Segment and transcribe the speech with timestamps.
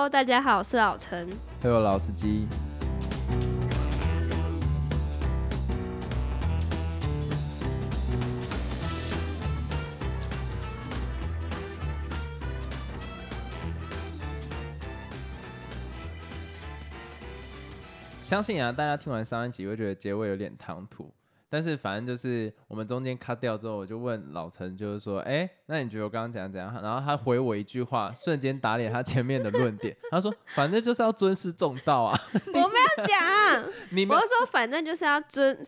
[0.00, 1.28] Hello，大家好，我是老陈。
[1.60, 2.48] 还有老司机。
[18.22, 21.12] 相信啊，大家听完上一集会觉得结尾有点唐突，
[21.50, 26.72] 但是反正就是我们中间 cut 掉之后，我就问老陈，就是说，哎、那你觉得我刚刚讲怎样？
[26.80, 29.96] 然后他回我一句话，瞬间打脸他前面的论点。
[30.12, 32.16] 他说，反正就是要尊师重道啊。
[32.46, 35.58] 我没有讲，你我是说反正就是要尊，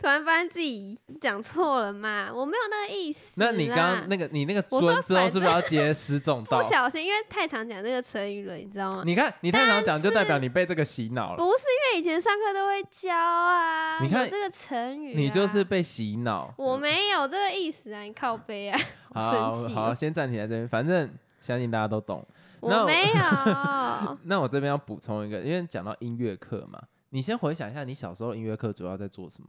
[0.00, 3.34] 突然发现自己讲错了嘛，我没有那个意思。
[3.36, 6.68] 那你刚刚那个你那个我说尊之后是不是要接失重道不？
[6.68, 9.02] 小心，因为太常讲这个成语了，你知道吗？
[9.04, 11.36] 你看你太常讲，就代表你被这个洗脑了。
[11.36, 16.54] 不是因为以前上课都会教啊，你看这个成语、啊，你就是被洗脑。
[16.56, 18.78] 我没有这个意思啊，你靠背啊，
[19.12, 21.10] 好生气好，先暂停在这边，反正
[21.40, 22.24] 相信大家都懂。
[22.60, 24.18] 我没有。
[24.22, 29.48] 那我这边要补充一个，因为讲到音乐课嘛，你先回想一下，你小时候音乐课主要在做什么？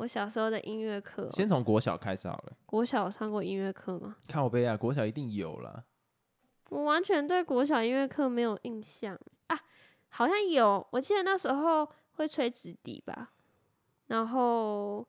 [0.00, 2.52] 我小时候的音乐课，先从国小开始好了。
[2.64, 4.16] 国小有上过音乐课吗？
[4.32, 5.84] 靠背啊，国小一定有啦。
[6.70, 9.14] 我完全对国小音乐课没有印象
[9.48, 9.60] 啊，
[10.08, 13.32] 好像有，我记得那时候会吹纸笛吧，
[14.06, 15.06] 然后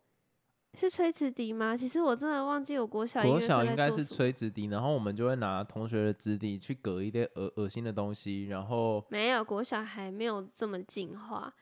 [0.74, 1.74] 是吹纸笛吗？
[1.78, 11.54] 其实我真的忘记我国小音乐课国小应该是吹纸笛，然后我们就会拿同学的纸笛去隔一些恶恶心的东西，然后没有国小还没有这么进化。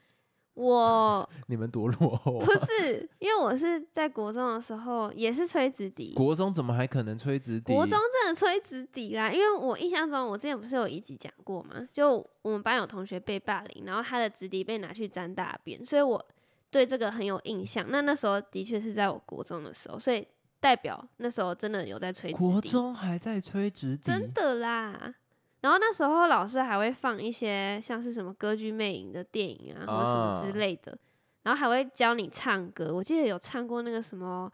[0.59, 7.73] 我 你们多落后啊、不是，因为我是在国中的时候也是吹直笛，国中怎么还可能吹直笛？
[7.73, 16.23] 国中真的吹直笛啦，因为我印象中，我之前不是有一集讲过嘛，就我们班有同学被霸凌，然后他的直笛被拿去沾大便，所以我
[16.69, 17.85] 对这个很有印象。
[17.89, 20.27] 那那时候的确是在我国中的时候，所以
[20.59, 25.15] 代表那时候真的有在吹直笛，国中还在吹直笛，真的啦。
[25.61, 30.97] 然后那时候老师还会放一些像是什么歌剧魅影的电影啊，或者什么之啊类的，
[31.43, 32.93] 然后还会教你唱歌。
[32.95, 34.51] 我记得有唱过那个什么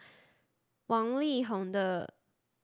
[0.87, 2.05] 王力宏的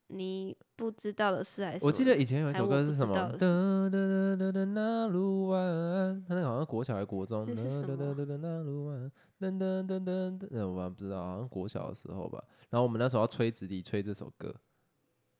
[0.14, 3.14] 《你不知道的事》还是我记得以前有一首歌是什么？
[3.16, 7.46] 哒哒哒哒哒那路湾，他那个好像国小还国中。
[7.48, 12.44] 那是什么哒哒哒哒那路弯，噔噔噔噔噔，呃我不知道，好像国小的时候吧。
[12.70, 14.54] 然后我们那时候要吹直笛，吹这首歌。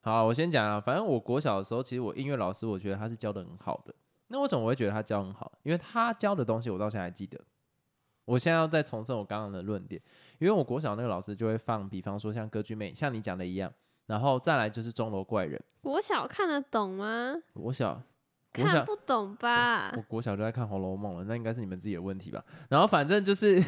[0.02, 3.94] 好，我先讲啊，反正我国小的时候，其实我音乐老师，我觉得他是教的很好的。
[4.28, 5.52] 那为什么我会觉得他教很好？
[5.64, 7.40] 因为他教的东西我到现在还记得。
[8.26, 10.02] 我现在要再重申我刚刚的论点，
[10.40, 13.72] 因为我国小那个老师就会放，比方说像歌剧魅，像你讲的一样，
[14.06, 15.62] 然后再来就是钟楼怪人。
[15.82, 17.36] 国小看得懂吗？
[17.54, 18.02] 国小，
[18.54, 20.02] 国看不懂吧我？
[20.04, 22.44] 国小就在看《红楼梦》了，那应该是你们自己的问题吧。
[22.70, 23.62] 然后反正就是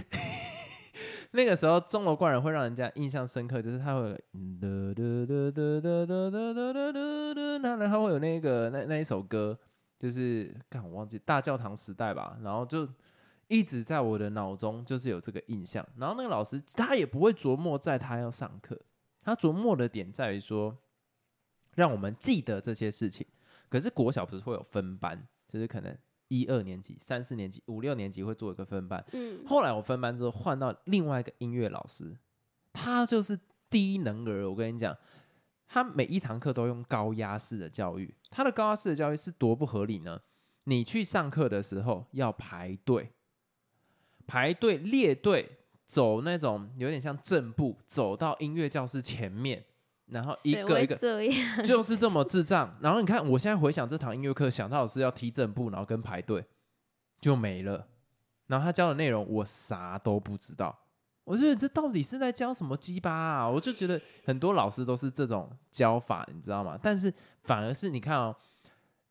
[1.36, 4.10] 那个时候，钟楼怪人会让人家印象深刻，就是他会，
[7.62, 9.58] 然后他会有那个那那一首歌，
[9.98, 12.88] 就是看我忘记大教堂时代吧，然后就
[13.48, 15.84] 一直在我的脑中就是有这个印象。
[15.98, 18.80] 然后那个老师他也不会琢磨在他要上课，
[19.24, 20.78] 他琢磨的点在于说
[21.74, 23.26] 让我们记得这些事情。
[23.70, 25.98] 可是国小不是会有分班，就是可能。
[26.34, 29.04] 一二年级、三四年级、五六年级会做一个分班。
[29.12, 32.18] 嗯，后来我分班之后换到另外一个音乐老师，
[32.72, 33.40] 他就是
[33.70, 34.50] 低能儿。
[34.50, 34.98] 我跟你讲，
[35.68, 38.16] 他每一堂课都用高压式的教育。
[38.32, 40.22] 他的高压式的教育是多不合理呢？
[40.64, 43.12] 你去上课的时候要排队，
[44.26, 49.66] 排队列队走那种有点像正步，走到音乐教室前面，
[50.08, 50.96] 然后一个一个？
[51.64, 52.78] 就是这么智障。
[52.82, 56.46] 然后你看，我现在回想这堂音乐课，想到的是要踢正步，然后跟排队，
[57.22, 57.88] 就没了。
[58.48, 60.78] 然后他教的内容我啥都不知道，
[61.24, 63.50] 我觉得这到底是在教什么鸡巴啊？
[63.50, 66.78] 我就觉得很多老师都是这种教法，你知道吗？
[66.82, 67.12] 但是
[67.44, 68.36] 反而是你看哦，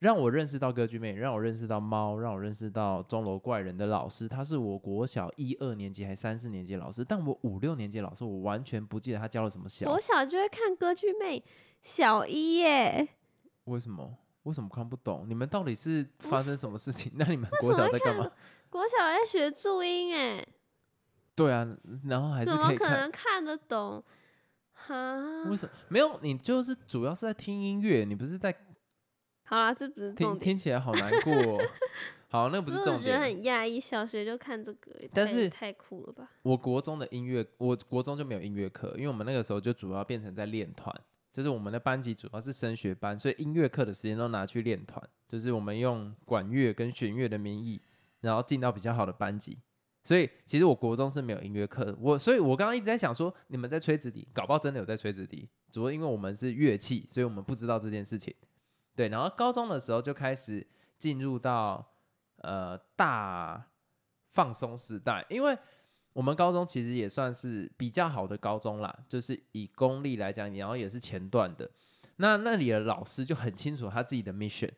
[0.02, 11.40] 让我认识到歌剧魅，让我认识到猫，让我认识到钟楼怪人的老师，他是我国小一二年级还三四年级的老师，但我五六年级的老师，我完全不记得他教了什么小国小就会看歌剧魅，
[11.82, 13.10] 小一耶，
[13.66, 14.18] 为什么？
[14.42, 15.24] 为什么看不懂？
[15.28, 17.12] 你们到底是发生什么事情？
[17.14, 18.28] 那你们国小在干嘛？
[18.68, 20.44] 国小在学注音哎，
[21.36, 21.64] 对啊，
[22.06, 22.90] 然后还是怎么可。
[22.90, 24.02] 能看得懂？
[24.72, 26.18] 哈，为什么没有？
[26.22, 28.52] 你就是主要是在听音乐，你不是在
[29.52, 30.38] 好啦，这不是重听，点。
[30.38, 31.62] 听起来好难过、哦。
[32.28, 33.54] 好，那个不可是重点我觉得很点。
[33.54, 36.30] 讶异，小学就看这个，但是太太酷了吧？
[36.40, 40.90] 我国中的音乐，我国中就没有音乐课，因为我们那个时候就主要变成在练团，
[41.30, 47.78] 就是我们的班级主要是升学班，所以音乐课的时间都拿去练团，就是我们用管乐跟弦乐的名义，
[48.22, 49.58] 然后进到比较好的班级。
[50.02, 58.34] 所以其实我国中是没有音乐课的，我所以我刚刚一直在想说，你们在吹直笛，搞不好真的有在吹直笛，只不过因为我们是乐器，所以我们不知道这件事情。
[58.94, 60.66] 对，然后高中的时候就开始
[60.98, 61.94] 进入到
[62.38, 63.68] 呃大
[64.30, 65.56] 放松时代，因为
[66.12, 71.70] 我们高中其实也算是比较好的高中啦，就是以公立来讲，然后也是前段的。
[72.16, 74.70] 那那里的老师就很清楚他自己的 mission，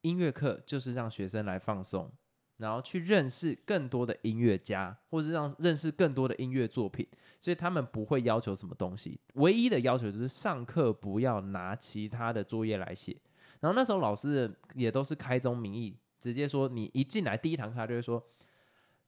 [0.00, 2.12] 音乐课就是让学生来放松，
[2.60, 7.06] 然后去认识更多的音乐家，或是让认识更多的音乐作品。
[7.40, 13.16] 所以他们不会要求什么东西，唯一的要求就是上课不要拿其他的作业来写。
[13.60, 18.22] 然后那时候老师也都是开宗明义，直接说你一进来第一堂课他就会说，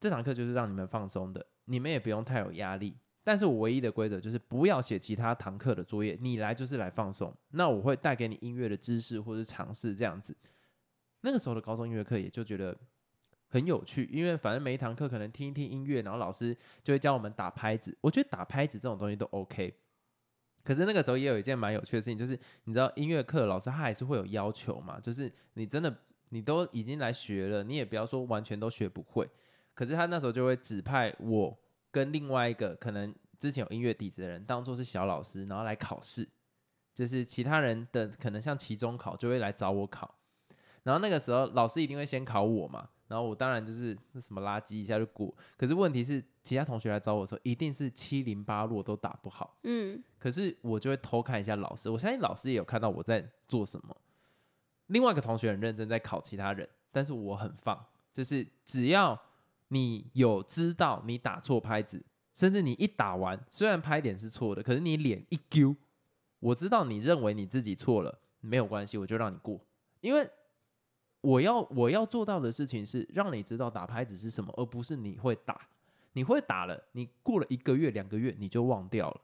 [0.00, 2.96] 这堂课就是让你们放松的，你们也不用太有压力。
[3.22, 7.32] 但是我唯一的规则就是不要写其他堂课的作业，你来就是来放松。
[7.50, 10.34] 那我会带给你音乐的知识或者尝试这样子。
[11.20, 12.76] 那个时候的高中音乐课也就觉得
[13.52, 17.96] 很有趣，因为反正每一堂课可能听一听音乐，然后老师就会教我们打拍子。
[18.00, 19.72] 我觉得打拍子这种东西都 OK。
[20.64, 25.96] 可是那个时候也有一件蛮有趣的事情，就是你知道音乐课老师他还是会有要求嘛，就是你真的
[26.30, 29.28] 你都已经来学了，你也不要说完全都学不会。
[29.74, 31.58] 可是他那时候就会指派我。
[31.94, 36.26] 跟另外一个可能之前有音乐底子的人当做是小老师，然后来考试，
[36.94, 40.14] 就是其他人的可能像期中考就会来找我考，
[40.84, 53.94] 然后那个时候老师一定会先考我嘛，然后我当然就是那什么垃圾一下就过，可是问题是其他同学来找我的时候一定是七零八落都打不好，嗯，可是我就会偷看一下老师，我相信老师也有看到我在做什么。
[54.86, 59.20] 另外一个同学很认真在考其他人，但是我很放，就是只要。
[59.68, 62.04] 你有知道你打错拍子，
[62.34, 65.74] 甚至你一打完，虽然拍点是错的，可是你脸一丢，
[66.40, 69.58] 我知道你认为你自己错了，没有关系，我就让你过，
[70.02, 70.28] 因为
[71.22, 75.58] 我要我要做到的事情是让你知道打拍子是什么，而不是你会打，
[76.12, 79.20] 你会打了，你过了一个月两个月你就忘掉了。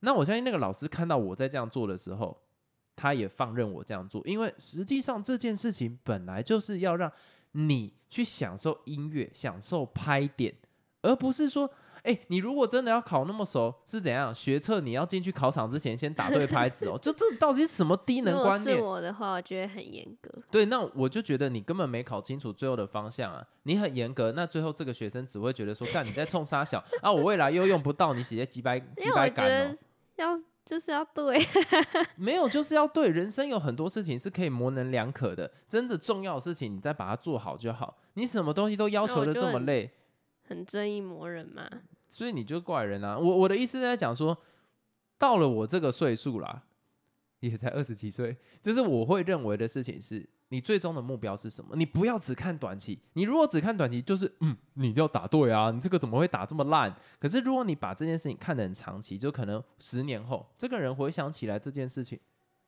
[0.00, 2.36] 那我相信那个老师看到我在这样做的时候，
[2.96, 7.12] 他也放任我这样做，因为实际上这件事情本来就是要让。
[7.58, 10.54] 你去享受音乐，享受拍点，
[11.00, 11.70] 而不是说，
[12.06, 14.32] 哎，你如果真的要考那么熟，是怎样？
[14.34, 18.76] 学测你要进去考场之前先打对 拍子哦，就这到底是什么低能观念？
[18.76, 20.30] 是我的话，我觉得很严格。
[20.50, 23.44] 对，那我就觉得你根本没考清楚最后的方向啊！
[23.64, 29.74] 你很严格，那最后这个学生只会觉得说，干你在冲沙小啊，我未来又用不到你写些几百几百感哦。
[30.16, 30.40] 要。
[30.66, 31.38] 就是要对，
[32.18, 33.08] 没有就是要对。
[33.08, 37.96] 人生有很多事情是可以模棱两可的，真的重要的事情你再把它做好就好。
[38.14, 39.88] 你什么东西都要求的这么累，
[40.48, 41.70] 很正义魔人嘛？
[42.16, 43.18] 所以你就怪人啊！
[43.18, 44.34] 我我的意思在讲说，
[45.18, 46.62] 到了我这个岁数啦，
[47.40, 50.26] 也才二十几岁，就是我会认为的事情是。
[50.48, 51.76] 你最终的目标是什么？
[51.76, 52.98] 你不要只看短期。
[53.12, 56.96] 你如果只看短期，就是嗯，你要打对啊，你这个怎么会打这么烂？
[57.18, 62.18] 可是如果你把这件事情看得很长期，就可能十年后，这个人回想起来这件事情，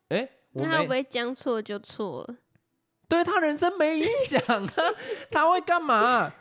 [0.09, 2.37] 哎，那他会不会将错就错了？
[3.09, 4.73] 对他人生没影响啊，
[5.31, 6.35] 他会干嘛？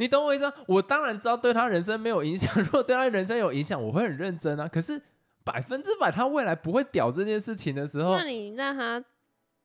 [0.00, 0.50] 你懂我意思？
[0.66, 2.50] 我当然知道对他人生没有影响。
[2.64, 4.66] 如果对他人生有影响，我会很认真啊。
[4.66, 5.00] 可是
[5.44, 9.04] 百分之百他未来不会屌这件事情的时候，那你让他。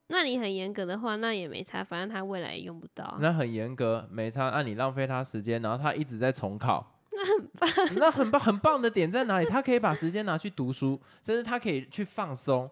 [0.08, 3.18] 那你很严格的话，那也没差，反正他未来也用不到。
[3.20, 4.50] 那很严格，没差。
[4.50, 7.70] 那你浪费他时间，然后他一直在重考，那很棒。
[7.96, 9.46] 那很棒，很棒的点在哪里？
[9.46, 12.70] 他可以把时间拿去读书，甚至他可以去放松。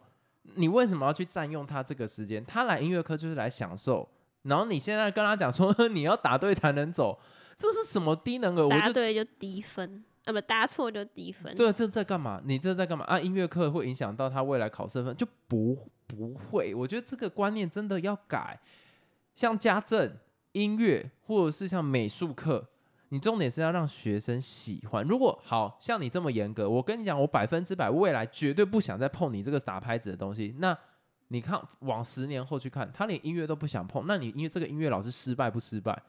[0.54, 2.44] 你为什么要去占用他这个时间？
[2.44, 4.08] 他来音乐课就是来享受。
[4.42, 7.18] 然后你现在跟他讲说 你要答对才能走，
[7.56, 8.68] 这是什么低能儿？
[8.68, 11.54] 答对就低分，啊不，答错就低分。
[11.56, 12.40] 对，这在干嘛？
[12.44, 13.18] 你这在干嘛啊？
[13.18, 15.76] 音乐课会影响到他未来考试分，就不。
[16.06, 18.60] 不会，我觉得这个观念真的要改。
[19.34, 20.14] 像家政、
[20.52, 22.68] 音乐，或者是像美术课，
[23.08, 25.02] 你重点是要让学生喜欢。
[25.06, 30.54] 如果好像你这么严格，我跟你讲，我百分之百未来绝对不想再碰你这个打拍子的东西。
[30.58, 30.76] 那
[31.28, 36.00] 你看，往十年后去看，他连音乐都不想碰，那你因为这个音乐老师失败不失败？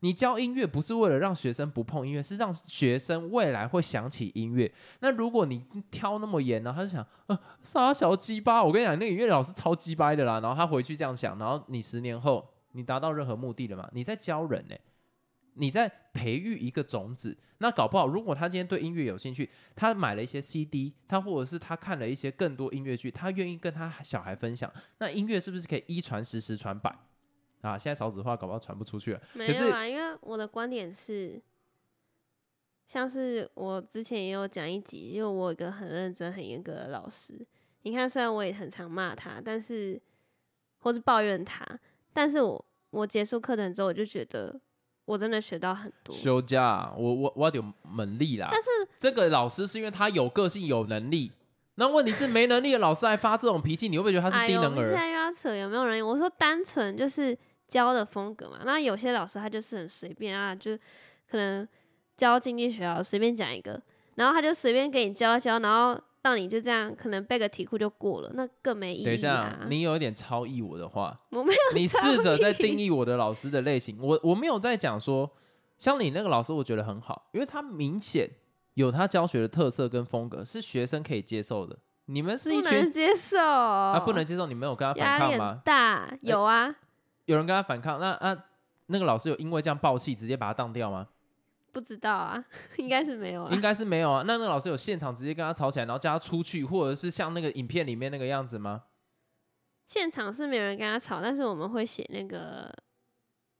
[0.00, 4.72] 你教音乐不是为了让学生不碰音乐，是让学生未来会想起音乐。
[5.00, 6.72] 那如果你挑那么严呢？
[6.74, 8.62] 他就想，呃，傻小鸡巴。
[8.62, 10.40] 我跟你讲，那个音乐老师超鸡掰的啦。
[10.40, 13.88] 然后他回去这样想，然后你十年后你达到任何目的了吗？
[13.92, 14.76] 你在教人呢，
[15.54, 17.36] 你在培育一个种子。
[17.60, 26.96] 那搞不好，如果他今天对音乐有兴趣，他买了一些 CD，他或者是他看了一些更多音乐剧，他愿意跟他小孩分享，那音乐是不是可以一传十，十传百？
[27.62, 29.20] 啊，现在少子化，搞不好传不出去了。
[29.32, 31.40] 没有啊，因为我的观点是，
[32.86, 37.46] 像是我之前也有讲一集，因为我有一个很认真、很严格的老师。
[37.82, 40.00] 你看，虽然我也很常骂他，但是
[40.78, 41.64] 或是抱怨他，
[42.12, 44.60] 但是我我结束课程之后，我就觉得
[45.04, 46.14] 我真的学到很多。
[46.14, 47.64] 休假，我我我有
[47.96, 48.48] 能力啦。
[48.50, 51.32] 但是这个老师是因为他有个性、有能力。
[51.76, 54.82] 那问题是没能力的老师还发这种脾气，你会不会觉得他是低能儿？
[55.28, 56.04] 拉扯有没有人？
[56.04, 58.60] 我说单纯就是教的风格嘛。
[58.64, 60.76] 那有些老师他就是很随便啊，就
[61.30, 61.68] 可能
[62.16, 63.80] 教经济学啊，随便讲一个，
[64.14, 69.06] 然后他就随便给你教一教，然后到你就这样可能背个题库就过了，那更没意义啊。
[69.06, 73.98] 等一下，你有一点超意我的话，我没有你试着在定义我的老师的类型。
[74.00, 75.30] 我我没有在讲说，
[75.76, 78.30] 像你那个老师，我觉得很好，因为他明显
[78.74, 81.78] 有他教学的特色跟风格，是学生可以接受的。
[82.10, 85.60] 你们是一不能群接受，啊不能接受，你们有跟他反压力很抗吗？
[85.64, 86.10] 大。
[86.22, 86.74] 有啊，
[87.26, 88.44] 有人跟他反抗，那啊
[88.86, 91.06] 那个老师有因为这样爆气，直接把他当掉吗？
[91.70, 92.42] 不知道啊，
[92.78, 93.60] 应该是没有啊应。
[93.60, 94.24] 该是没有啊。
[94.26, 98.84] 那那个老师有现场直接跟他吵起来，然后叫他出去，或者是像那个影片里面那个样子吗？
[99.84, 102.74] 现场是没有人跟他吵，但是我们会写那个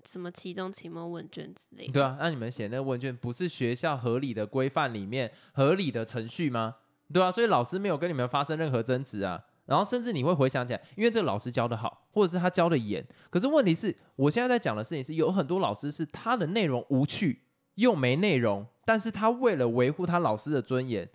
[0.05, 1.93] 什么期中、期末问卷之类的。
[1.93, 6.77] 对啊，那你们写那个问卷不是学校合理的规范里面合理的程序吗？
[7.13, 9.43] 对啊，所以老师没有跟你们发生任何争执啊。
[9.67, 13.07] 然后甚至你会回想起来，因为这个老师教的好，或者是他教的严。
[13.29, 17.43] 可是问题是我现在在讲的事情是，有很多老师是他的内容无趣
[17.75, 21.07] 又没内容，但是他为了维护他老师的尊严，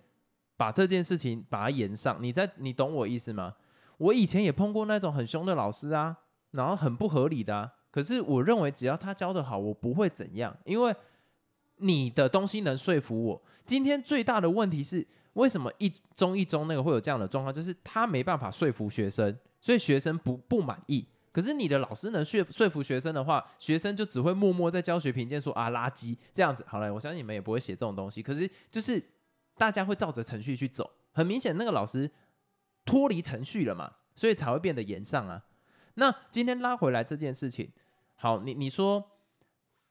[0.55, 2.21] 把这件事情把它延上。
[2.21, 3.55] 你在你懂我意思吗？
[3.97, 6.15] 我以前也碰过那种很凶的老师啊，
[6.51, 7.71] 然后很不合理的、啊。
[7.89, 10.95] 可是我认为只要他教的好，我不会怎样，因为
[11.77, 13.41] 你的东西能说服我。
[13.65, 17.53] 今天最大的问题是，为什么一中一中那个会有这样的状况？
[17.53, 21.07] 就是他没办法说服学生，所以学生不不满意。
[21.31, 26.63] 可是你的老师能说说服学生的话，学生就只会默默在教学评鉴说啊垃圾这样子。
[26.67, 28.21] 好了，我相信你们也不会写这种东西。
[28.21, 29.03] 可是就是
[29.57, 32.11] 大家会照着程序去走，很明显那个老师
[32.85, 35.43] 脱离程序了嘛，所以才会变得严上啊。
[35.95, 37.71] 那今天拉回来这件事情，
[38.15, 39.03] 好，你你说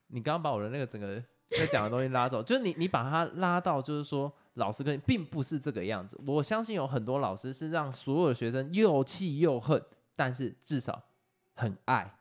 [0.08, 1.20] 你刚刚把我的那个整个
[1.50, 6.18] 在讲的东西拉走，就是你你把它拉到，就是说老师跟并不是这个样子。
[6.26, 9.82] 我相信有很多老师是让所有的学生又气又恨，
[10.14, 11.02] 但是至少
[11.54, 12.18] 很爱。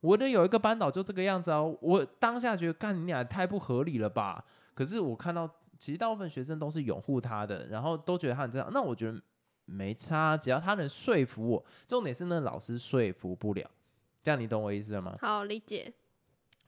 [0.00, 4.44] 我的有一个班导就这个样子啊，我当下觉得干你俩太不合理了吧？
[4.74, 8.72] 可是我看到其实大部分学生都是拥护他的，然后都觉得他很正常。
[8.72, 9.20] 那我觉得
[9.64, 13.68] 没差，只要他能说服我，重点是那老师说服不了。
[14.22, 15.16] 这样你懂我意思了吗？
[15.20, 15.92] 好理解，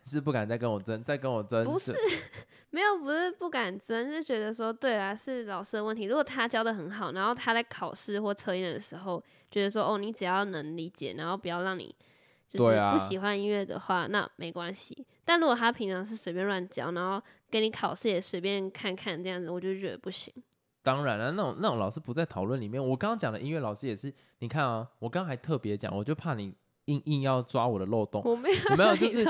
[0.09, 1.95] 是不敢再跟我争，再跟我争，不是
[2.71, 6.05] 没有，不是不敢争，是觉得说，对啊，是老师的问题。
[6.05, 11.95] 如果他教的很好，然后他在考试或测验的时候，觉得说，哦，你只要能理解，然后不要让你
[12.47, 15.07] 就是不喜欢音乐的话，那没关系。
[15.25, 20.33] 但如果他平常是随便乱教，然后给你考试也随便看看这样子，我就觉得不行。
[20.83, 22.83] 当然了，那种那种老师不在讨论里面。
[22.83, 26.55] 我刚刚讲的音乐老师也是，你看啊，我刚刚还特别讲，我就怕你
[26.89, 28.21] 硬硬要抓我的漏洞。
[28.25, 29.25] 我没有没有就是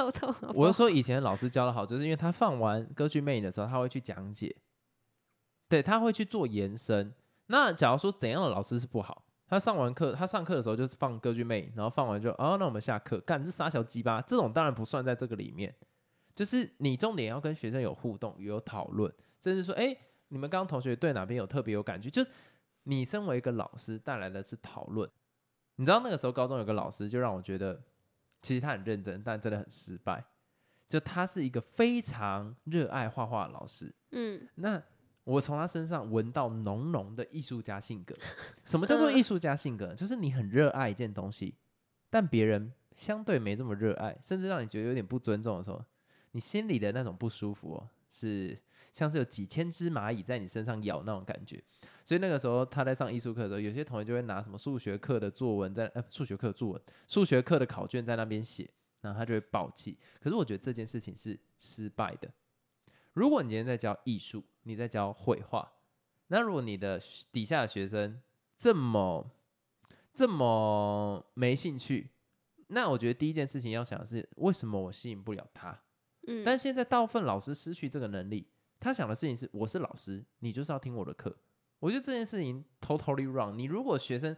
[0.55, 4.57] 我是说以前老师教的好，就是因为他放完歌剧魅影的时候，他会去讲解，
[5.69, 7.13] 对，他会去做延伸。
[7.47, 15.75] 那假如说怎样的老师是不好，他上完课，他上课的时候就是放歌剧魅影，然后放完就哦，那我们下课，干这傻小鸡巴，这种当然不算在这个里面。
[16.35, 19.97] 就是你重点要跟学生有互动，有讨论，甚至说，哎，
[20.29, 22.31] 你们刚刚同学对哪边有特别有感觉，就是
[22.85, 25.11] 你身为一个老师带来的是讨论。
[25.79, 27.81] 你知道那个时候高中有个老师，就让我觉得
[28.43, 30.25] 其实他很认真，但真的很失败。
[30.89, 34.83] 就他是一个非常热爱画画的老师，嗯，那
[35.25, 38.15] 我从他身上闻到浓浓的艺术家性格。
[38.65, 39.95] 什么叫做艺术家性格？
[39.95, 41.55] 就是你很热爱一件东西，
[42.09, 45.85] 但别人相对没这么热爱，甚至让你觉得有点不尊重的时候，
[46.33, 48.59] 你心里的那种不舒服、哦，是
[48.91, 51.63] 像是有几千只蚂蚁在你身上咬那种感觉。
[52.09, 58.67] 所以那个时候他在上艺术课的时候，有些同学就会拿什么数学课的作文在呃数学课作文、数学课的考卷在那边写，
[59.03, 59.99] 然后他就会爆气。
[60.19, 62.33] 可是我觉得这件事情是失败的。
[63.13, 65.71] 如果你今天在教艺术，你在教绘画，
[66.29, 66.99] 那如果你的
[67.31, 68.19] 底下的学生
[68.57, 69.31] 这么
[70.15, 72.09] 这么没兴趣，
[72.69, 75.79] 那我觉得第一件事情要想的是，为什么我吸引不了他？
[76.27, 78.49] 嗯，但现在大部分老师失去这个能力，
[78.81, 81.37] 他想的事情是：我是老师，你就是要听我的课。
[81.81, 83.55] 我觉得这件事情 totally wrong。
[83.55, 84.37] 你如果学生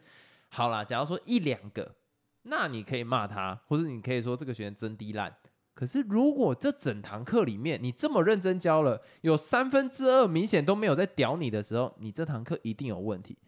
[0.48, 1.94] 好啦，假如说一两个，
[2.42, 5.34] 那你可以骂他，或者你可以说这个学生真低烂。
[5.72, 13.38] 可是如果这整堂课里面你这么认真教了，有三分之二明显都没有在屌你的时候，你这堂课一定有问题。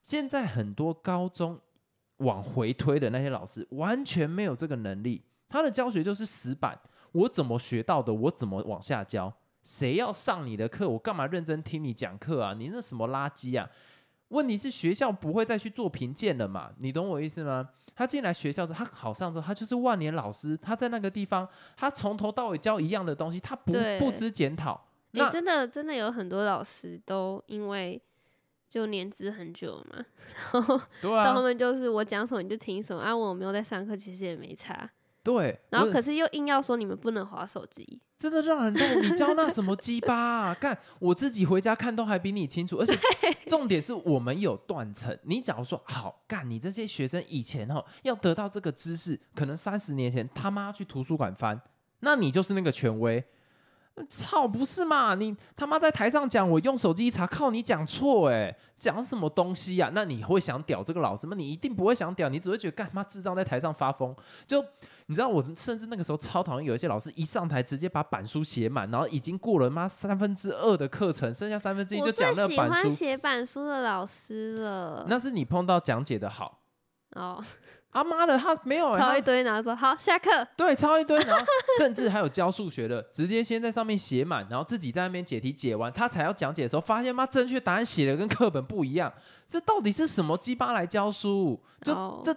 [0.00, 1.58] 现在很多高中
[2.18, 6.78] 往回推的那些老师完全没有这个能力，他的教学就是死板，
[7.10, 9.34] 我怎么学到的，我怎么往下教。
[9.64, 12.54] 谁要上你的课，我干嘛认真听你讲课啊？
[12.56, 13.68] 你那什么垃圾啊！
[14.28, 16.70] 问题是学校不会再去做评鉴了嘛？
[16.78, 17.70] 你懂我意思吗？
[17.96, 20.56] 他进来学校之后，他考上之后，他就是万年老师。
[20.56, 24.74] 他在那个地方，他从头到尾教一样的东西，他不不知检讨。
[25.12, 28.00] 诶那真的真的有很多老师都因为
[28.68, 30.04] 就年资很久了嘛，
[30.52, 34.90] 然后对到后啊，面就是我讲什么你就听什么，啊，我没有在上课，其实也没差。
[35.24, 39.02] 对，然后可是又硬要说你们不能划手机，真的让人动。
[39.02, 40.54] 你教那什么鸡巴啊？
[40.60, 42.94] 干，我自己回家看都还比你清楚，而且
[43.46, 45.18] 重点是我们有断层。
[45.22, 51.58] 你假如说好干，你这些学生以前哦要得到这个知识，可能三十年前他妈去图书馆翻，
[52.00, 53.24] 那你就是那个权威。
[54.08, 55.14] 操，不是嘛？
[55.14, 61.36] 你他妈在台上讲，我用手机一查，靠你讲错哎，讲什么东西呀、那你会想屌这个老师吗？
[61.36, 64.14] 你一定不会想屌，你只会觉得干妈智障在台上发疯。
[64.46, 64.60] 就
[65.06, 72.90] 你知道，我甚至那个时候超讨厌有一些老师一上台直接把板书写满，然后已经过了妈三分之二的课程，剩下三分之一就讲那个板书。
[72.90, 75.06] 写板书的老师了。
[75.08, 76.62] 那是你碰到讲解的好。
[77.14, 77.40] 哦，
[77.94, 80.28] 啊妈的，他没有、欸，抄一堆，然后说好下课。
[80.56, 81.46] 对，抄一堆，然后
[81.78, 89.12] 甚至还有教数学的，直接先在上面写满，然后自己在那边解题解完，他才要讲解的时候，发现妈正确答案写的跟课本不一样，
[89.48, 91.62] 这到底是什么鸡巴来教书？
[91.82, 92.34] 就哦这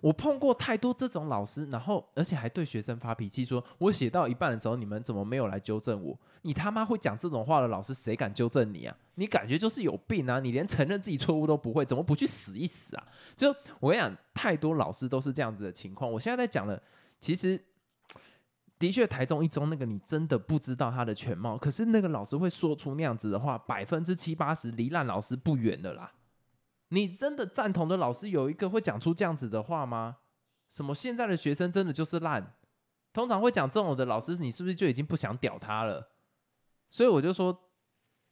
[0.00, 6.18] 我碰过太多这种老师，然后而且还对学生发脾气说，我写到一半的时候，你们怎么没有来纠正我？
[6.42, 8.96] 你他妈会讲这种话的老师，谁敢纠正你啊？
[9.16, 10.38] 你感觉就是有病啊！
[10.38, 13.08] 你连承认自己错误都不会，怎么不去死一死啊？
[13.36, 13.48] 就
[13.80, 16.10] 我跟你讲，太多老师都是这样子的情况。
[16.10, 16.80] 我现在在讲了，
[17.18, 17.60] 其实
[18.78, 26.12] 的确台中一中那个你真的不知道他的全貌，可是那个老师会说出那样子的话，百分之七八十离烂老师不远了啦。
[26.88, 30.18] 你真的赞同的老师有一个会讲出这样子的话吗？
[30.68, 32.54] 什么现在的学生真的就是烂？
[33.12, 36.12] 通常会讲这种的老师，你是不是就已经不想屌他了？
[36.90, 37.70] 所以我就说，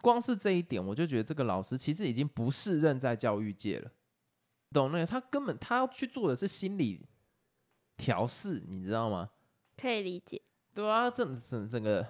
[0.03, 3.91] 光是这一点，我就觉得这个老师其实已经不适任在教育界了。
[4.73, 5.07] 懂那个？
[5.07, 7.09] 他根本他要去做的是心理
[7.97, 9.31] 调试，你知道吗？
[9.77, 10.43] 可以理解。
[10.75, 12.07] 对啊，整整整个，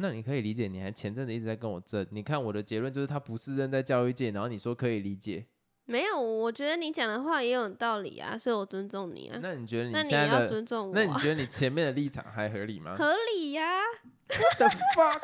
[0.00, 0.66] 那你可以理解。
[0.66, 5.46] 你还前阵子一直在跟我争，你看我的结论就是他不是扔在教育界，然后你说可以理解，
[5.84, 9.38] 没有，我觉得你讲的话也有道理啊，所以我尊重你啊。
[9.42, 13.80] 那你觉得你那你也要现在的，尊重我、那你啊，觉得你 前面的立场还合理吗合理呀？
[14.56, 15.20] The fuck？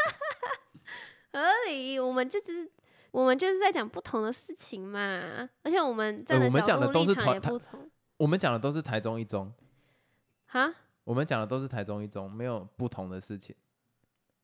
[1.33, 1.99] 合理。
[1.99, 2.71] 我们就是
[3.13, 7.91] 我们就是在讲不同的事情嘛，而且我们站的呃我们讲的角度立场都是团也不同。
[8.19, 9.53] 我们讲的都是台中一中，
[10.47, 10.75] 哈，
[11.05, 13.55] 我们讲的都是台中一中，没有不同的事情。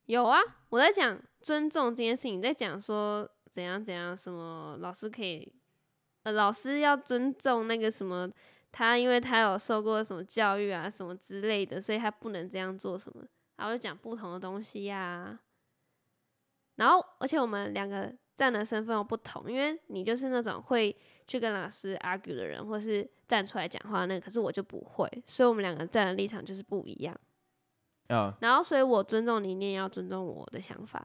[0.06, 5.52] 有啊，我在讲尊重这件事情，你在讲说怎样怎样，什么老师可以，
[6.24, 8.30] 呃，老师要尊重那个什么，
[8.72, 13.24] 他因为他有受过什么教育啊，什么之类的，所以他不能这样做什么，
[13.56, 15.38] 然后就讲不同的东西呀、
[16.76, 20.94] 然后，而且我们两个站的身份又不同，因为你就是那种会
[21.26, 27.16] 去跟老师 argue 的人，或是站出来讲话那个，可是我就不会，所以我们两个站的立场就是不一样。
[28.12, 31.03] 啊，然后，所以我尊重你，你也要尊重我的想法。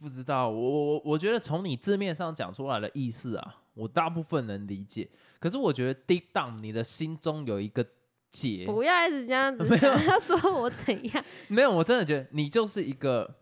[0.00, 5.08] 不知道，我我我我觉得从你字面上讲出来的意思啊，我大部分能理解。
[5.38, 7.84] 可是我觉得 deep down 你的心中有一个
[8.30, 13.36] 结，不要一直这样子没有想要说我怎样，没有，我真的觉得你就是一个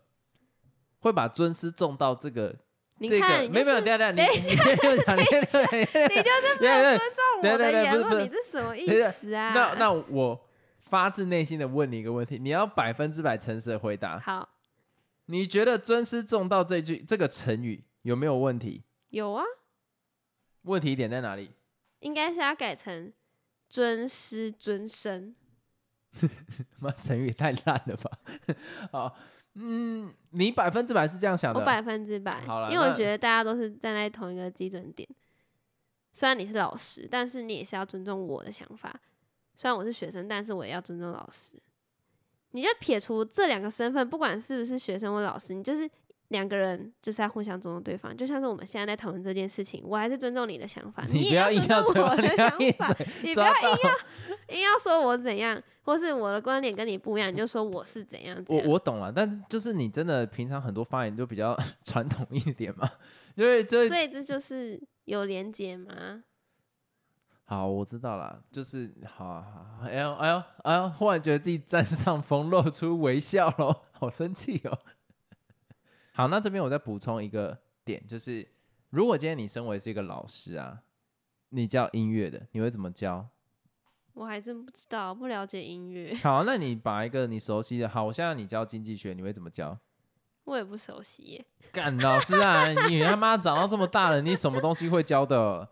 [0.99, 2.55] 会把尊师重到这个
[2.99, 5.67] 这个你看，你没有没有，就是等一下等一下，你就是
[6.59, 9.53] 没有尊重我的言论，你是什么意思啊？
[9.53, 10.39] 那那我
[10.89, 14.19] 发自内心的问你一个问题，你要百分之百诚实的回答。
[14.19, 14.49] 好，
[15.25, 18.83] 你觉得“尊师重道”这句这个成语有没有问题？
[19.09, 19.43] 有啊，
[20.63, 21.51] 问题点在哪里？
[21.99, 23.13] 应该是要改成
[23.67, 25.35] 尊师尊生。
[26.79, 28.19] 妈，成语太烂了吧！
[28.91, 29.17] 好，
[29.53, 31.59] 嗯，你百分之百是这样想的。
[31.59, 35.07] 我百分之百好了，因为我觉得大家都是站在同一个基准点。
[36.11, 38.99] 虽然你是老师，但是你也是要尊重我的想法。
[39.59, 41.57] 虽然我是学生，但是我也要尊重老师。
[42.51, 45.87] 你就撇除这两个身份，不管是不是学生或老师，你就是
[46.29, 48.15] 两个人就是要互相尊重对方。
[48.15, 52.95] 就像是我们现在在讨论这件事情，我还是尊重你的想法，你也不要硬要尊重我的想法。
[53.21, 58.63] 你不要硬要硬要说我怎样，或是我的观点跟你不一样，你就说我是怎样怎我。
[58.63, 62.89] 我懂了，但是就是你真的平常很多发言就比较 传统一点嘛，
[63.35, 66.23] 就是就是所以这就是有连结吗？
[67.49, 69.43] 好，我知道了，就是好
[69.81, 74.77] 哎呦哎呦哎呦，忽然觉得自己占上风，露出微笑咯， 好生气哦。
[76.13, 78.47] 好，那这边我再补充一个点，就是
[78.91, 80.81] 如果今天你身为是一个老师啊，
[81.49, 83.27] 你教音乐的，你会怎么教？
[84.13, 89.75] 我还真不知道，不了解音乐，好，那你把一个你熟悉的，好，我现在你教经济学，你会怎么教？
[90.43, 91.45] 我也不熟悉耶。
[91.71, 95.67] 干老师啊，你他妈长到这么大了，你什么东西会教的？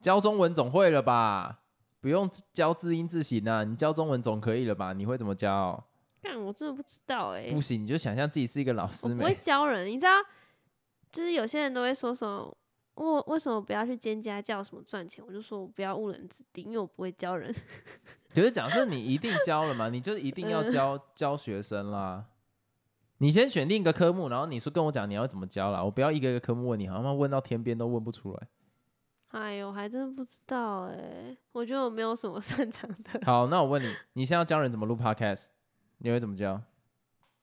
[0.00, 1.60] 教中文总会了吧？
[2.00, 4.92] 不用教字音字形啊，你教中文总可以了吧？
[4.92, 5.82] 你会怎么教？
[6.22, 9.08] 但我真的不知道哎，不行，你就想象自己是一个老师？
[9.08, 10.12] 我不会教人，你知道？
[11.12, 12.56] 就是有些人都会说什么，
[12.94, 15.24] 我为什么不要去兼家教什么赚钱？
[15.26, 17.52] 我就说我不要误人子弟，因为我不会教人。
[18.34, 22.26] 就是假设你一定教了嘛，你就一定要教教学生啦。
[23.18, 28.48] 你先选定一个科目，然后你说跟我讲你要怎么教啦，我不要一个一个科目问你，好像问到天边都问不出来。
[29.38, 33.20] 哎呦，还真不知道哎，我觉得我没有什么 擅长的。
[33.24, 35.46] 好，那我问你，你现在要教人怎么录 podcast，
[35.98, 36.60] 你会怎么教？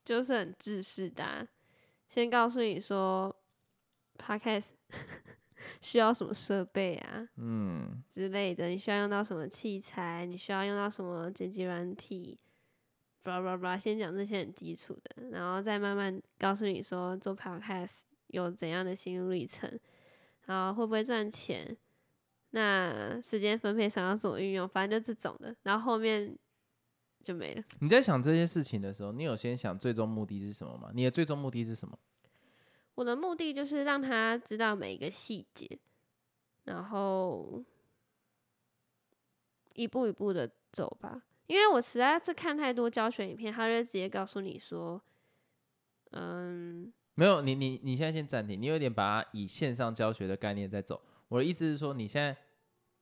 [0.03, 1.47] 就是很自私的，
[2.09, 3.33] 先告诉你说
[4.17, 4.71] ，podcast
[5.81, 12.37] 需要什么设备啊，嗯之类的，你需要用到什么器材，你需要用到什么剪辑软体，
[13.21, 19.79] 巴拉巴拉巴拉，先讲这些很基础的，然后再慢慢告诉你说做 podcast 有怎样的心路历程，
[20.47, 21.77] 然后会不会赚钱，
[22.53, 26.35] 那时间分配上要怎么运用，反正就这种的，然后后面。
[27.23, 27.63] 就没了。
[27.79, 30.91] 你在想这些事情的时候，你有先想最终目的是什么吗？
[30.93, 31.97] 你的最终目的是什么？
[32.95, 35.79] 我的目的就是让他知道每一个细节，
[36.65, 37.63] 然后
[39.75, 41.23] 一步一步的走吧。
[41.47, 45.01] 因为我实在是看太多教学影片，他就直接告诉你说
[46.11, 51.01] ：“嗯，没有，你你你现在先暂停，你有点把以线上教学的概念在走。
[51.27, 52.35] 我的意思是说，你现在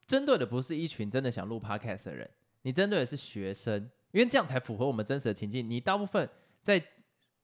[0.05, 2.29] 针对的不是一群真的想录 podcast 的人，
[2.61, 5.69] 你针对的是学生。”因为这样才符合我们真实的情境。
[5.69, 6.29] 你大部分
[6.61, 6.83] 在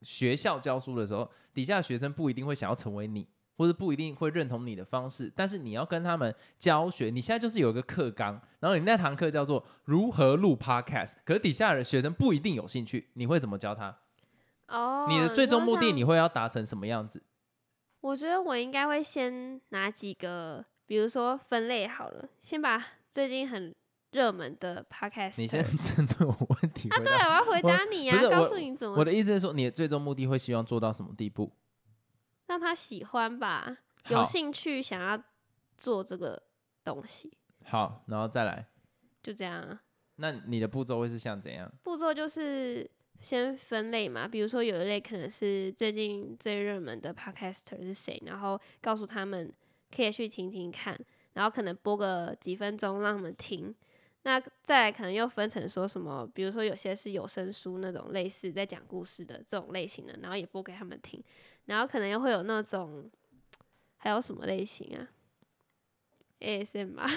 [0.02, 5.32] 学校教书的时候，底下的学生不一定会想要成为你，或者不一定会认同你的方式。
[5.34, 13.98] 但是你要跟他们教学，你现在就是有一个课纲，然后你那堂课叫做如何录 Podcast，可是底下的学生不一定有兴趣，你会怎么教他？
[14.68, 17.24] 哦，你的最终目的你会要达成什么样子？
[18.02, 23.76] 我觉得我应该会先拿几个，比如说分类好了，先把最近很。
[24.12, 26.98] 热门的 podcast，你先 针对我问题啊？
[26.98, 28.96] 对，我要回答你啊，告诉你怎么。
[28.96, 31.52] 我的意思是说，你的最终目的会希望做到什么地步？
[32.48, 35.22] 让他喜欢吧，有兴趣想要
[35.78, 36.42] 做这个
[36.86, 37.38] 东西。
[37.66, 38.66] 好，然后再来，
[39.22, 39.82] 就这样啊。
[40.16, 41.70] 那你的步骤会是像怎样？
[41.84, 49.52] 步骤就是先分类嘛，比如说有一类可能是最近最热门的 podcaster 是谁，然后告诉他们
[49.96, 50.98] 可以去听听看，
[51.34, 53.74] 然后可能播个几分钟让他们听。
[54.24, 61.24] 那再来可能又分成说什么，比如说有些是有声书那种类似在讲故事的这种类型的，然后也播给他们听，
[61.66, 63.10] 然后可能又会有那种
[63.96, 65.08] 还有什么类型啊
[66.42, 67.10] ，ASM 啊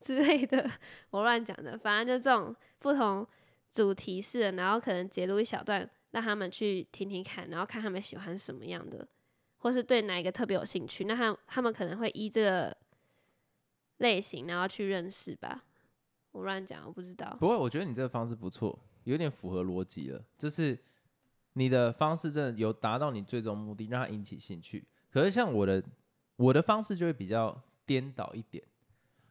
[0.00, 0.70] 之类的，
[1.10, 3.26] 我乱讲的，反正就这种不同
[3.70, 9.06] 主题式，然后可能截录一小段让他们去听听看，然后看他们喜欢什么样的，
[9.58, 12.76] 或是对哪一个特别有兴趣，那他他们可能会依这个
[13.98, 15.64] 类型然后去认识吧。
[16.32, 17.36] 我乱讲，我不知道。
[17.40, 20.22] 不会，我觉得你这个方式不错，有点符合逻辑了。
[20.36, 20.78] 就是
[21.54, 24.86] 你的方式真的有达到你最终目的，让他引起兴趣。
[25.10, 25.82] 可是像我的，
[26.36, 28.62] 我的方式就会比较颠倒一点。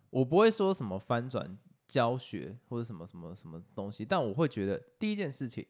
[0.09, 5.65] 我不会说什么翻转教学或者什么什么什么东西，但我会觉得第一件事情，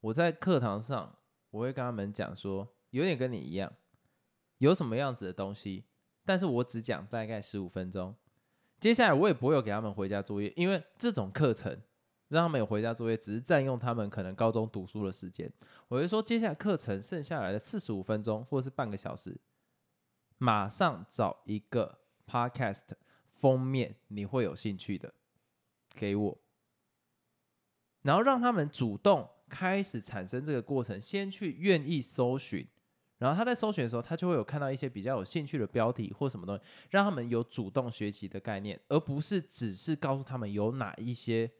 [0.00, 1.16] 我在课堂上
[1.50, 3.72] 我会跟他们讲说，有点跟你一样，
[4.58, 5.84] 有什么样子的东西，
[6.24, 8.14] 但是我只讲大概十五分钟。
[8.78, 11.78] 接下来我也不会有给他们回家作业，因为这种课程
[12.28, 15.52] 让他们有回家作业，只是占用他们可能高中读书的时间。
[15.88, 19.38] 我会说，接下来课程剩下来的四十五分钟或是半个小时，
[20.38, 22.84] 马上找一个 podcast
[23.34, 25.12] 封面你会有兴趣的
[25.94, 26.38] 给我，
[28.02, 32.66] 然后让他们主动开始产生这个过程，先去愿意搜寻。
[33.18, 41.50] 然后他在搜寻的时候，他就会有看到一些比较有兴趣的标题或什么东西，让他们有主动学习的概念，而不是只是告诉他们有哪一些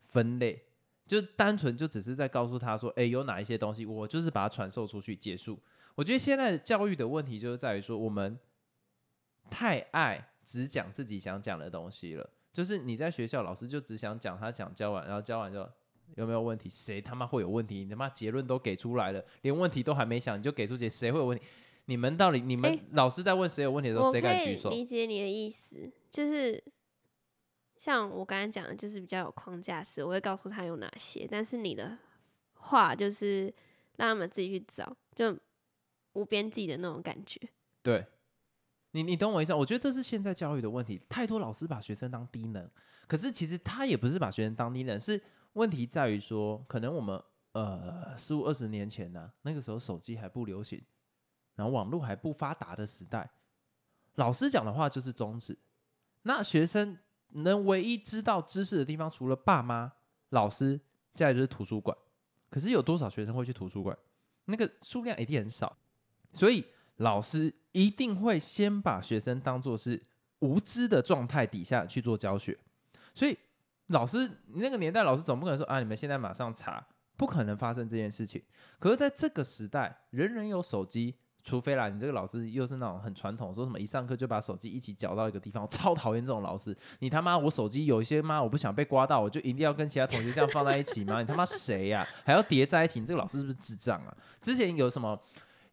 [0.00, 0.64] 分类，
[1.06, 5.60] 就单纯就只是在告诉他说，哎，有哪一些东西，我就是把它传授出去结束。
[5.96, 8.38] 我觉得现在的教育的问题就是在于说，我们
[9.50, 15.68] 太爱只讲自己想讲的东西了，就是你在学校，老师就只想讲他讲教完，然后教完就。
[16.16, 16.68] 有没有问题？
[16.68, 17.78] 谁他妈会有问题？
[17.78, 21.44] 你他妈结论都给出来了，连问题都还没想，你就给出结，谁会有问题？
[21.86, 24.68] 你们到底你们老师在问谁有问题的时候，谁敢举手？
[24.68, 26.62] 理解你的意思，就是
[27.78, 31.98] 像我刚才讲的，就是比较有框架式，我会告诉他有哪些，但是你的
[32.54, 33.52] 话就是
[33.96, 35.36] 让他们自己去找，就
[36.12, 37.40] 无边际的那种感觉。
[37.82, 38.04] 对，
[38.94, 39.52] 你你懂我意思？
[39.52, 42.70] 我觉得这是现在教育的问题，太多老师把学生当低能，
[43.08, 45.20] 可是其实他也不是把学生当低能，是。
[45.54, 50.82] 问题在于说，可能我们呃十五二十年前呢，那个时候手机还不流行，
[51.54, 53.30] 然后网络还不发达的时代，
[54.16, 55.56] 老师讲的话就是宗旨。
[56.22, 59.92] 那学生能唯一知道知识的地方，除了爸妈、
[60.30, 60.80] 老师，
[61.12, 61.96] 再就是图书馆。
[62.50, 63.96] 可是有多少学生会去图书馆？
[64.46, 65.78] 那个数量一定很少。
[66.32, 66.64] 所以
[66.96, 70.02] 老师一定会先把学生当做是
[70.40, 72.58] 无知的状态底下去做教学，
[73.14, 73.36] 所以
[73.88, 78.42] 老师那个年代，老师总不可能说啊，你们现在马上查，不可能发生这件事情。
[78.78, 81.16] 可是在这个时代，人人有手机。
[81.46, 86.74] 除非啦，你这个老师又是那种很传统，说什么一上课就把手机一起缴到一个地方，我超讨厌这种老师。
[87.00, 91.20] 你他妈，我手机有一些妈，我不想被刮到，我就一定要跟其他同学这样放在一起吗？
[91.20, 92.08] 你他妈谁呀？
[92.24, 92.98] 还要叠在一起？
[92.98, 94.16] 你这个老师是不是智障啊？
[94.40, 95.20] 之前有什么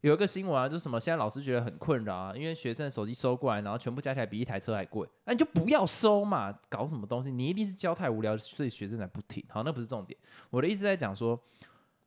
[0.01, 7.31] 有一个新闻啊，就是什么现在老师觉得很困扰啊，因为学生的手机收过来，然后全部加起来比一台车还贵，那你就不要收嘛，搞什么东西？
[7.31, 9.43] 你一定是教太无聊，所以学生才不听。
[9.49, 11.41] 好，那不是重点，我的意思在讲说。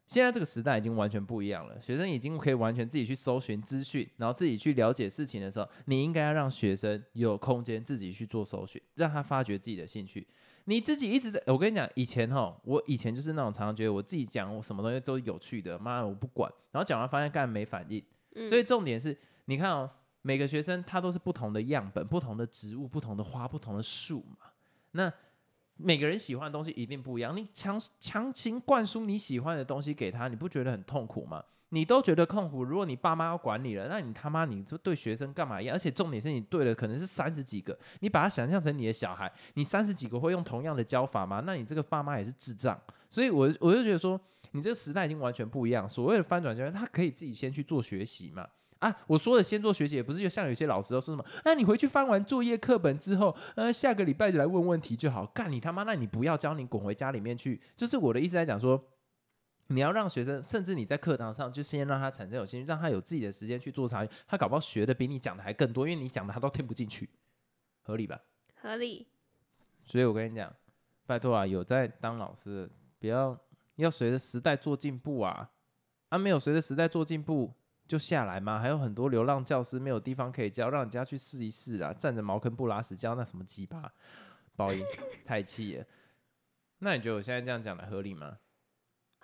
[0.07, 10.27] 现在这个时代已经完全不一样了，学生已经可以完全自己去搜寻资讯，然后自己去了解事情的时候，你应该要让学生有空间自己去做搜寻，让他发掘自己的兴趣。
[10.64, 18.03] 你自己一直在，我跟你讲，以前哈，我以前就是那种常常觉得我自己讲我什么东西都有趣的，妈我不管，然后讲完发现干没反应。
[18.48, 19.90] 所以重点是，你看哦，
[20.22, 24.50] 每个学生他都是不同的样本，不同的植物，不同的花，不同的树嘛，
[24.92, 25.12] 那。
[25.77, 31.42] 每个人喜欢的东西一定不一样，你强强行灌输你喜欢的东西给他，你不觉得很痛苦吗？
[31.75, 35.75] 你都觉得痛苦，如果你爸妈要管你了，那你他妈你就对学生干嘛一样？
[35.75, 41.43] 而且重点是你对的可能是三十几个，你把他想象成你的小孩，你三十几个会用同样的教法吗？
[41.45, 42.81] 那你这个爸妈也是智障。
[43.11, 44.21] 所以，我我就觉得说，
[44.53, 45.89] 你这个时代已经完全不一样。
[45.89, 48.47] 所谓的翻转教育，他可以自己先去做学习嘛。
[48.81, 55.25] 啊，我说的先做学习，也不是就像有些老师都说什么，那你回去翻完作业课本之后，呃，下个礼拜就来问问题就好。
[55.27, 57.61] 干你他妈，那你不要教你滚回家里面去。
[57.77, 58.83] 就是我的意思在讲说，
[59.68, 67.09] 你要让学生，甚至你在课堂上就先让他产生有兴趣，让他有自己的时间去做查他搞不好学的比你讲的还更多，因为你讲的他都听不进去，
[67.83, 68.20] 合理吧？
[68.61, 69.07] 合理。
[69.85, 70.55] 所以我跟你讲，
[71.07, 73.38] 拜托啊，有在当老师，不要
[73.77, 75.50] 要随着时代做进步啊，
[76.09, 77.53] 啊，没有随着时代做进步。
[77.87, 78.59] 就下来吗？
[78.59, 81.92] 还有很多流浪教师没有地方可以教，让人家去试一试啊！
[81.92, 83.92] 站着茅坑不拉屎，教那什么鸡巴，
[84.57, 84.83] 报应
[85.22, 85.85] 太气了。
[86.79, 88.38] 那你觉得我现在这样讲的合理吗？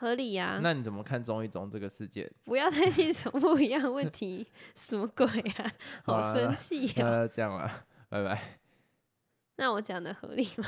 [0.01, 0.59] 合理呀。
[0.63, 2.31] 那你怎么看中一中这个事件？
[2.45, 5.27] 不要再提重复一样问题，什么鬼
[5.59, 5.73] 啊？
[6.03, 7.05] 好生气呀！
[7.05, 7.71] 那这样了，
[8.09, 8.43] 拜拜。
[9.57, 10.65] 那我讲的合理吗？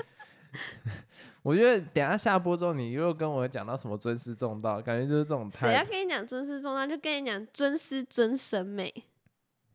[1.42, 5.50] 我觉得等下下播之后，你又跟我讲到什么尊师重道，感觉就是这种。
[5.50, 9.04] 谁要跟你讲尊师重道，就跟你讲尊师尊审美。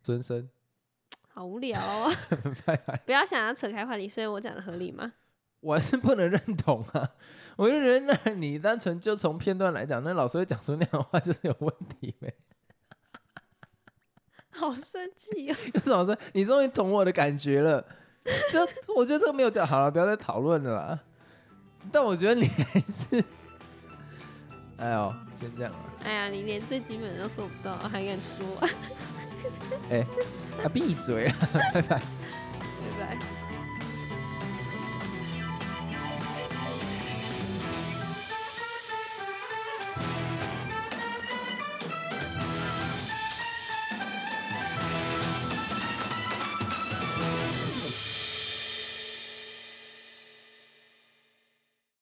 [0.01, 0.49] 尊生，
[1.27, 2.11] 好无聊哦。
[2.65, 2.97] 拜拜。
[3.05, 5.13] 不要想要扯开话题，所以我讲的合理吗？
[5.59, 7.09] 我还是不能认同啊！
[7.57, 12.33] 我就觉得，那你单纯就从片段来讲，那老师会讲出那样的话，就是有问题呗。
[14.51, 15.55] 好生气哦！
[15.73, 16.17] 有什么事？
[16.33, 17.83] 你终于懂我的感觉了。
[18.51, 18.59] 就
[18.93, 20.99] 我觉得这个没有讲好了，不要再讨论了啦。
[21.91, 23.23] 但我觉得你还是，
[24.77, 25.79] 哎呦，先这样了。
[26.03, 28.45] 哎呀，你连最基本的都做不到，还敢说？
[29.89, 30.05] 哎，
[30.63, 31.35] 啊，闭嘴了，
[31.73, 32.01] 拜拜，拜
[32.99, 33.46] 拜。